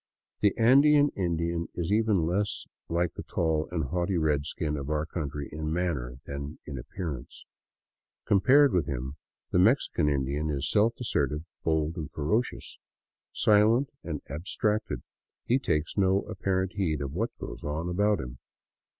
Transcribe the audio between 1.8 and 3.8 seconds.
even less like the tall